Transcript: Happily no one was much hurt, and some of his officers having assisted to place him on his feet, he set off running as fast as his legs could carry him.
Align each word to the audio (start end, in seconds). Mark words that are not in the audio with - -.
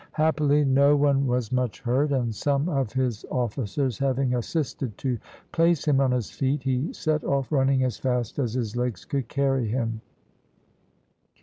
Happily 0.13 0.65
no 0.65 0.95
one 0.95 1.27
was 1.27 1.51
much 1.51 1.79
hurt, 1.81 2.11
and 2.11 2.33
some 2.33 2.67
of 2.67 2.91
his 2.91 3.23
officers 3.29 3.99
having 3.99 4.33
assisted 4.33 4.97
to 4.97 5.19
place 5.51 5.85
him 5.87 6.01
on 6.01 6.09
his 6.09 6.31
feet, 6.31 6.63
he 6.63 6.91
set 6.91 7.23
off 7.23 7.51
running 7.51 7.83
as 7.83 7.99
fast 7.99 8.39
as 8.39 8.55
his 8.55 8.75
legs 8.75 9.05
could 9.05 9.27
carry 9.27 9.67
him. 9.67 10.01